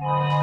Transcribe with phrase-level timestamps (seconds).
[0.00, 0.26] you